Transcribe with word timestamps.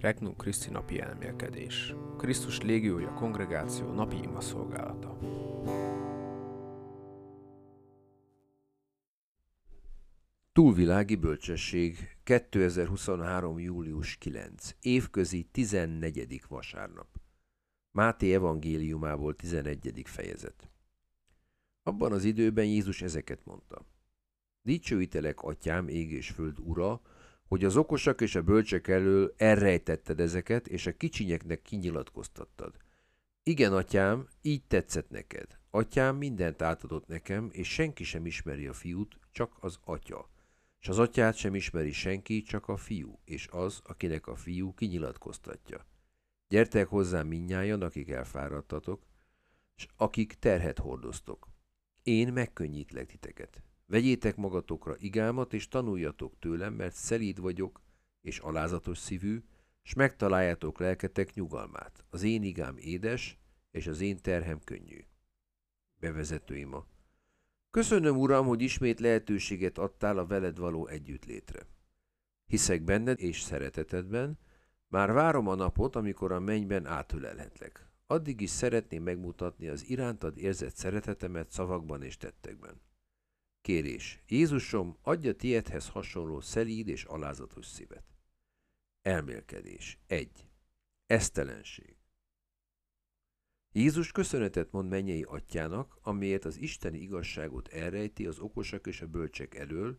Regnum 0.00 0.36
Christi 0.36 0.70
napi 0.70 1.00
elmélkedés. 1.00 1.94
Krisztus 2.18 2.60
légiója 2.60 3.12
kongregáció 3.12 3.92
napi 3.92 4.16
ima 4.22 4.40
szolgálata. 4.40 5.18
Túlvilági 10.52 11.14
bölcsesség 11.14 12.16
2023. 12.22 13.58
július 13.58 14.16
9. 14.16 14.74
Évközi 14.80 15.42
14. 15.42 16.42
vasárnap. 16.48 17.08
Máté 17.90 18.34
evangéliumából 18.34 19.34
11. 19.34 20.02
fejezet. 20.04 20.70
Abban 21.82 22.12
az 22.12 22.24
időben 22.24 22.64
Jézus 22.64 23.02
ezeket 23.02 23.44
mondta. 23.44 23.86
Dicsőítelek, 24.62 25.42
atyám, 25.42 25.88
ég 25.88 26.12
és 26.12 26.30
föld 26.30 26.58
ura, 26.58 27.00
hogy 27.48 27.64
az 27.64 27.76
okosak 27.76 28.20
és 28.20 28.34
a 28.34 28.42
bölcsek 28.42 28.88
elől 28.88 29.34
elrejtetted 29.36 30.20
ezeket, 30.20 30.68
és 30.68 30.86
a 30.86 30.96
kicsinyeknek 30.96 31.62
kinyilatkoztattad. 31.62 32.76
Igen, 33.42 33.72
atyám, 33.72 34.28
így 34.42 34.64
tetszett 34.64 35.10
neked. 35.10 35.58
Atyám 35.70 36.16
mindent 36.16 36.62
átadott 36.62 37.06
nekem, 37.06 37.48
és 37.52 37.68
senki 37.72 38.04
sem 38.04 38.26
ismeri 38.26 38.66
a 38.66 38.72
fiút, 38.72 39.18
csak 39.32 39.56
az 39.60 39.78
atya. 39.84 40.30
És 40.80 40.88
az 40.88 40.98
atyát 40.98 41.34
sem 41.34 41.54
ismeri 41.54 41.92
senki, 41.92 42.42
csak 42.42 42.68
a 42.68 42.76
fiú, 42.76 43.18
és 43.24 43.48
az, 43.50 43.80
akinek 43.84 44.26
a 44.26 44.36
fiú 44.36 44.74
kinyilatkoztatja. 44.74 45.86
Gyertek 46.48 46.88
hozzám 46.88 47.26
minnyájan, 47.26 47.82
akik 47.82 48.10
elfáradtatok, 48.10 49.06
és 49.76 49.86
akik 49.96 50.34
terhet 50.38 50.78
hordoztok. 50.78 51.48
Én 52.02 52.32
megkönnyítlek 52.32 53.06
titeket. 53.06 53.62
Vegyétek 53.86 54.36
magatokra 54.36 54.96
igámat, 54.98 55.52
és 55.52 55.68
tanuljatok 55.68 56.38
tőlem, 56.38 56.74
mert 56.74 56.94
szelíd 56.94 57.40
vagyok, 57.40 57.80
és 58.20 58.38
alázatos 58.38 58.98
szívű, 58.98 59.42
és 59.82 59.94
megtaláljátok 59.94 60.78
lelketek 60.78 61.34
nyugalmát. 61.34 62.04
Az 62.10 62.22
én 62.22 62.42
igám 62.42 62.76
édes, 62.76 63.38
és 63.70 63.86
az 63.86 64.00
én 64.00 64.16
terhem 64.22 64.60
könnyű. 64.64 64.98
Bevezető 66.00 66.56
ima. 66.56 66.86
Köszönöm, 67.70 68.16
Uram, 68.16 68.46
hogy 68.46 68.62
ismét 68.62 69.00
lehetőséget 69.00 69.78
adtál 69.78 70.18
a 70.18 70.26
veled 70.26 70.58
való 70.58 70.86
együttlétre. 70.86 71.66
Hiszek 72.46 72.82
benned 72.82 73.20
és 73.20 73.40
szeretetedben, 73.40 74.38
már 74.88 75.12
várom 75.12 75.48
a 75.48 75.54
napot, 75.54 75.96
amikor 75.96 76.32
a 76.32 76.40
mennyben 76.40 76.86
átölelhetlek. 76.86 77.90
Addig 78.06 78.40
is 78.40 78.50
szeretném 78.50 79.02
megmutatni 79.02 79.68
az 79.68 79.88
irántad 79.88 80.38
érzett 80.38 80.74
szeretetemet 80.74 81.50
szavakban 81.50 82.02
és 82.02 82.16
tettekben. 82.16 82.80
Kérés. 83.66 84.22
Jézusom, 84.28 84.96
adja 85.02 85.34
tiedhez 85.34 85.88
hasonló 85.88 86.40
szelíd 86.40 86.88
és 86.88 87.04
alázatos 87.04 87.66
szívet. 87.66 88.04
Elmélkedés. 89.02 89.98
1. 90.06 90.48
Esztelenség. 91.06 91.96
Jézus 93.72 94.12
köszönetet 94.12 94.72
mond 94.72 94.88
mennyei 94.88 95.22
atyának, 95.22 95.98
amiért 96.02 96.44
az 96.44 96.56
isteni 96.56 96.98
igazságot 96.98 97.68
elrejti 97.68 98.26
az 98.26 98.38
okosak 98.38 98.86
és 98.86 99.00
a 99.00 99.06
bölcsek 99.06 99.54
elől, 99.54 99.98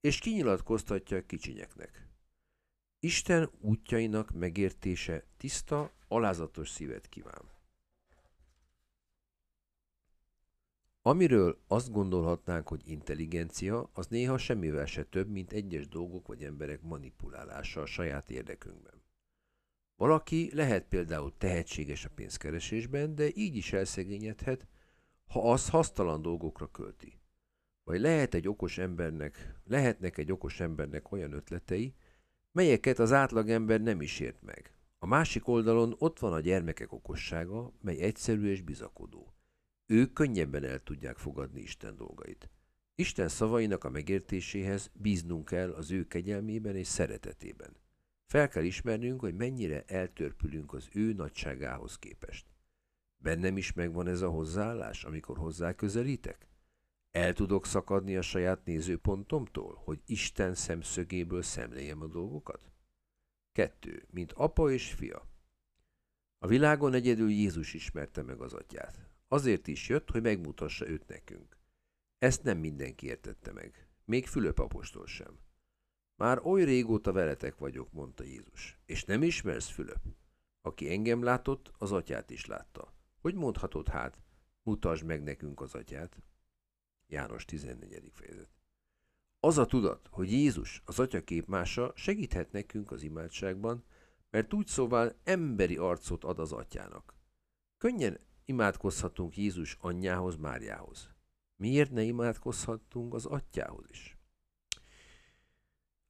és 0.00 0.18
kinyilatkoztatja 0.18 1.16
a 1.16 1.26
kicsinyeknek. 1.26 2.08
Isten 2.98 3.50
útjainak 3.60 4.30
megértése 4.30 5.24
tiszta, 5.36 5.92
alázatos 6.08 6.68
szívet 6.68 7.08
kíván. 7.08 7.49
Amiről 11.02 11.58
azt 11.66 11.92
gondolhatnánk, 11.92 12.68
hogy 12.68 12.80
intelligencia, 12.84 13.90
az 13.92 14.06
néha 14.06 14.38
semmivel 14.38 14.86
se 14.86 15.04
több, 15.04 15.28
mint 15.28 15.52
egyes 15.52 15.88
dolgok 15.88 16.26
vagy 16.26 16.42
emberek 16.42 16.82
manipulálása 16.82 17.80
a 17.80 17.86
saját 17.86 18.30
érdekünkben. 18.30 19.02
Valaki 19.96 20.54
lehet 20.54 20.88
például 20.88 21.32
tehetséges 21.38 22.04
a 22.04 22.10
pénzkeresésben, 22.14 23.14
de 23.14 23.28
így 23.34 23.56
is 23.56 23.72
elszegényedhet, 23.72 24.66
ha 25.26 25.50
az 25.52 25.68
hasztalan 25.68 26.22
dolgokra 26.22 26.66
költi. 26.70 27.20
Vagy 27.84 28.00
lehet 28.00 28.34
egy 28.34 28.48
okos 28.48 28.78
embernek, 28.78 29.60
lehetnek 29.64 30.18
egy 30.18 30.32
okos 30.32 30.60
embernek 30.60 31.12
olyan 31.12 31.32
ötletei, 31.32 31.94
melyeket 32.52 32.98
az 32.98 33.12
átlagember 33.12 33.80
nem 33.80 34.00
is 34.00 34.20
ért 34.20 34.42
meg. 34.42 34.74
A 34.98 35.06
másik 35.06 35.48
oldalon 35.48 35.94
ott 35.98 36.18
van 36.18 36.32
a 36.32 36.40
gyermekek 36.40 36.92
okossága, 36.92 37.72
mely 37.80 38.00
egyszerű 38.00 38.50
és 38.50 38.60
bizakodó. 38.60 39.19
Ők 39.90 40.12
könnyebben 40.12 40.64
el 40.64 40.82
tudják 40.82 41.16
fogadni 41.16 41.60
Isten 41.60 41.96
dolgait. 41.96 42.50
Isten 42.94 43.28
szavainak 43.28 43.84
a 43.84 43.90
megértéséhez 43.90 44.90
bíznunk 44.94 45.44
kell 45.44 45.70
az 45.72 45.90
ő 45.90 46.06
kegyelmében 46.06 46.76
és 46.76 46.86
szeretetében. 46.86 47.76
Fel 48.26 48.48
kell 48.48 48.64
ismernünk, 48.64 49.20
hogy 49.20 49.34
mennyire 49.34 49.84
eltörpülünk 49.86 50.72
az 50.72 50.88
ő 50.92 51.12
nagyságához 51.12 51.98
képest. 51.98 52.46
Bennem 53.16 53.56
is 53.56 53.72
megvan 53.72 54.06
ez 54.06 54.20
a 54.20 54.28
hozzáállás, 54.28 55.04
amikor 55.04 55.38
hozzá 55.38 55.74
közelítek? 55.74 56.46
El 57.10 57.32
tudok 57.32 57.66
szakadni 57.66 58.16
a 58.16 58.22
saját 58.22 58.64
nézőpontomtól, 58.64 59.80
hogy 59.84 60.00
Isten 60.06 60.54
szemszögéből 60.54 61.42
szemléljem 61.42 62.02
a 62.02 62.06
dolgokat? 62.06 62.72
Kettő, 63.52 64.06
mint 64.10 64.32
apa 64.32 64.70
és 64.70 64.92
fia. 64.92 65.28
A 66.38 66.46
világon 66.46 66.94
egyedül 66.94 67.30
Jézus 67.30 67.74
ismerte 67.74 68.22
meg 68.22 68.40
az 68.40 68.52
atyát. 68.52 69.10
Azért 69.32 69.66
is 69.66 69.88
jött, 69.88 70.10
hogy 70.10 70.22
megmutassa 70.22 70.88
őt 70.88 71.06
nekünk. 71.08 71.56
Ezt 72.18 72.42
nem 72.42 72.58
mindenki 72.58 73.06
értette 73.06 73.52
meg, 73.52 73.88
még 74.04 74.26
Fülöp 74.26 74.58
apostol 74.58 75.06
sem. 75.06 75.38
Már 76.16 76.40
oly 76.46 76.64
régóta 76.64 77.12
veletek 77.12 77.58
vagyok, 77.58 77.92
mondta 77.92 78.24
Jézus, 78.24 78.78
és 78.86 79.04
nem 79.04 79.22
ismersz 79.22 79.68
Fülöp? 79.68 80.00
Aki 80.60 80.90
engem 80.90 81.22
látott, 81.22 81.72
az 81.78 81.92
atyát 81.92 82.30
is 82.30 82.46
látta. 82.46 82.94
Hogy 83.20 83.34
mondhatod 83.34 83.88
hát, 83.88 84.18
mutasd 84.62 85.04
meg 85.04 85.22
nekünk 85.22 85.60
az 85.60 85.74
atyát? 85.74 86.22
János 87.06 87.44
14. 87.44 88.10
fejezet. 88.12 88.50
Az 89.40 89.58
a 89.58 89.66
tudat, 89.66 90.08
hogy 90.10 90.32
Jézus, 90.32 90.82
az 90.84 90.98
atya 90.98 91.24
képmása 91.24 91.92
segíthet 91.94 92.52
nekünk 92.52 92.90
az 92.90 93.02
imádságban, 93.02 93.84
mert 94.30 94.54
úgy 94.54 94.66
szóval 94.66 95.20
emberi 95.24 95.76
arcot 95.76 96.24
ad 96.24 96.38
az 96.38 96.52
atyának. 96.52 97.14
Könnyen 97.78 98.28
imádkozhatunk 98.50 99.36
Jézus 99.36 99.76
anyjához, 99.80 100.36
Máriához. 100.36 101.08
Miért 101.56 101.90
ne 101.90 102.02
imádkozhatunk 102.02 103.14
az 103.14 103.26
atyához 103.26 103.84
is? 103.90 104.18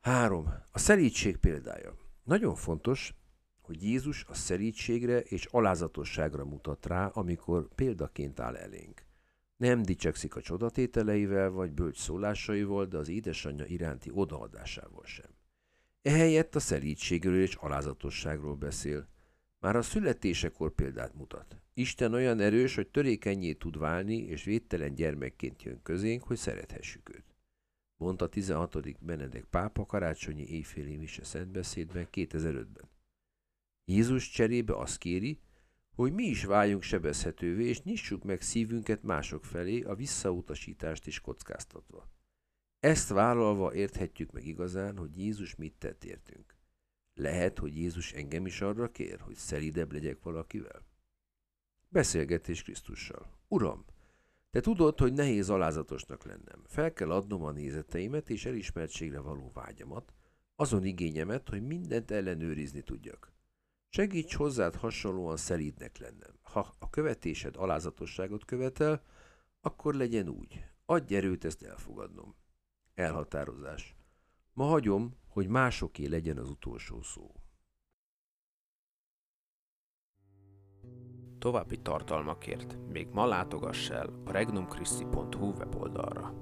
3. 0.00 0.48
A 0.72 0.78
szerítség 0.78 1.36
példája. 1.36 1.96
Nagyon 2.22 2.54
fontos, 2.54 3.14
hogy 3.60 3.82
Jézus 3.82 4.24
a 4.28 4.34
szerítségre 4.34 5.20
és 5.20 5.44
alázatosságra 5.44 6.44
mutat 6.44 6.86
rá, 6.86 7.06
amikor 7.06 7.68
példaként 7.74 8.40
áll 8.40 8.56
elénk. 8.56 9.04
Nem 9.56 9.82
dicsekszik 9.82 10.36
a 10.36 10.40
csodatételeivel 10.40 11.50
vagy 11.50 11.72
bölcs 11.72 11.98
szólásaival, 11.98 12.86
de 12.86 12.96
az 12.96 13.08
édesanyja 13.08 13.64
iránti 13.64 14.10
odaadásával 14.12 15.04
sem. 15.04 15.30
Ehelyett 16.02 16.54
a 16.54 16.60
szerítségről 16.60 17.40
és 17.40 17.54
alázatosságról 17.54 18.54
beszél. 18.54 19.08
Már 19.58 19.76
a 19.76 19.82
születésekor 19.82 20.74
példát 20.74 21.14
mutat. 21.14 21.63
Isten 21.76 22.12
olyan 22.12 22.40
erős, 22.40 22.74
hogy 22.74 22.88
törékenyé 22.88 23.52
tud 23.52 23.78
válni, 23.78 24.16
és 24.16 24.44
védtelen 24.44 24.94
gyermekként 24.94 25.62
jön 25.62 25.82
közénk, 25.82 26.22
hogy 26.22 26.36
szerethessük 26.36 27.08
őt. 27.14 27.34
Mondta 27.96 28.28
16. 28.28 29.04
Benedek 29.04 29.44
pápa 29.44 29.86
karácsonyi 29.86 30.46
éjféli 30.46 30.96
mise 30.96 31.24
szentbeszédben 31.24 32.08
2005-ben. 32.12 32.90
Jézus 33.84 34.30
cserébe 34.30 34.76
azt 34.76 34.98
kéri, 34.98 35.40
hogy 35.94 36.12
mi 36.12 36.24
is 36.24 36.44
váljunk 36.44 36.82
sebezhetővé, 36.82 37.64
és 37.64 37.82
nyissuk 37.82 38.24
meg 38.24 38.40
szívünket 38.40 39.02
mások 39.02 39.44
felé, 39.44 39.82
a 39.82 39.94
visszautasítást 39.94 41.06
is 41.06 41.20
kockáztatva. 41.20 42.08
Ezt 42.78 43.08
vállalva 43.08 43.74
érthetjük 43.74 44.32
meg 44.32 44.46
igazán, 44.46 44.96
hogy 44.96 45.18
Jézus 45.18 45.54
mit 45.54 45.74
tett 45.78 46.04
értünk. 46.04 46.56
Lehet, 47.14 47.58
hogy 47.58 47.76
Jézus 47.76 48.12
engem 48.12 48.46
is 48.46 48.60
arra 48.60 48.90
kér, 48.90 49.20
hogy 49.20 49.34
szelidebb 49.34 49.92
legyek 49.92 50.22
valakivel? 50.22 50.93
Beszélgetés 51.94 52.62
Krisztussal. 52.62 53.26
Uram, 53.48 53.84
te 54.50 54.60
tudod, 54.60 54.98
hogy 54.98 55.12
nehéz 55.12 55.50
alázatosnak 55.50 56.24
lennem. 56.24 56.62
Fel 56.64 56.92
kell 56.92 57.10
adnom 57.10 57.42
a 57.42 57.50
nézeteimet 57.50 58.30
és 58.30 58.44
elismertségre 58.44 59.20
való 59.20 59.50
vágyamat, 59.52 60.12
azon 60.56 60.84
igényemet, 60.84 61.48
hogy 61.48 61.66
mindent 61.66 62.10
ellenőrizni 62.10 62.82
tudjak. 62.82 63.32
Segíts 63.88 64.34
hozzád 64.34 64.74
hasonlóan 64.74 65.36
szelídnek 65.36 65.98
lennem. 65.98 66.38
Ha 66.42 66.74
a 66.78 66.90
követésed 66.90 67.56
alázatosságot 67.56 68.44
követel, 68.44 69.02
akkor 69.60 69.94
legyen 69.94 70.28
úgy. 70.28 70.64
Adj 70.86 71.14
erőt 71.14 71.44
ezt 71.44 71.62
elfogadnom. 71.62 72.34
Elhatározás. 72.94 73.96
Ma 74.52 74.64
hagyom, 74.64 75.16
hogy 75.28 75.48
másoké 75.48 76.06
legyen 76.06 76.38
az 76.38 76.48
utolsó 76.48 77.02
szó. 77.02 77.44
További 81.38 81.76
tartalmakért 81.76 82.76
még 82.92 83.08
ma 83.12 83.26
látogass 83.26 83.90
el 83.90 84.08
a 84.24 84.32
regnumchristi.hu 84.32 85.52
weboldalra. 85.58 86.32